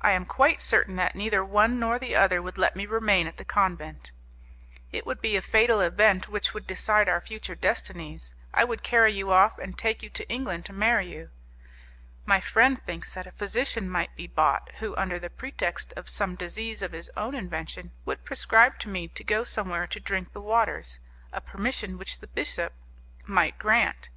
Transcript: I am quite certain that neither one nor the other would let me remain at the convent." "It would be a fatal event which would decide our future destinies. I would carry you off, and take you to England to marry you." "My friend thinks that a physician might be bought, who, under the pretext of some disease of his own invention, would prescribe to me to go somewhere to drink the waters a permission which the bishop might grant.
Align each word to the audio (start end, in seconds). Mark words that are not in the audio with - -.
I 0.00 0.12
am 0.12 0.24
quite 0.24 0.62
certain 0.62 0.96
that 0.96 1.14
neither 1.14 1.44
one 1.44 1.78
nor 1.78 1.98
the 1.98 2.16
other 2.16 2.40
would 2.40 2.56
let 2.56 2.74
me 2.74 2.86
remain 2.86 3.26
at 3.26 3.36
the 3.36 3.44
convent." 3.44 4.12
"It 4.92 5.04
would 5.06 5.20
be 5.20 5.36
a 5.36 5.42
fatal 5.42 5.80
event 5.82 6.26
which 6.26 6.54
would 6.54 6.66
decide 6.66 7.06
our 7.06 7.20
future 7.20 7.54
destinies. 7.54 8.34
I 8.54 8.64
would 8.64 8.82
carry 8.82 9.12
you 9.12 9.30
off, 9.30 9.58
and 9.58 9.76
take 9.76 10.02
you 10.02 10.08
to 10.08 10.26
England 10.30 10.64
to 10.64 10.72
marry 10.72 11.12
you." 11.12 11.28
"My 12.24 12.40
friend 12.40 12.80
thinks 12.82 13.12
that 13.12 13.26
a 13.26 13.32
physician 13.32 13.90
might 13.90 14.16
be 14.16 14.26
bought, 14.26 14.70
who, 14.78 14.96
under 14.96 15.18
the 15.18 15.28
pretext 15.28 15.92
of 15.98 16.08
some 16.08 16.34
disease 16.34 16.80
of 16.80 16.92
his 16.92 17.10
own 17.14 17.34
invention, 17.34 17.90
would 18.06 18.24
prescribe 18.24 18.78
to 18.78 18.88
me 18.88 19.08
to 19.08 19.22
go 19.22 19.44
somewhere 19.44 19.86
to 19.88 20.00
drink 20.00 20.32
the 20.32 20.40
waters 20.40 20.98
a 21.30 21.42
permission 21.42 21.98
which 21.98 22.20
the 22.20 22.26
bishop 22.28 22.72
might 23.26 23.58
grant. 23.58 24.08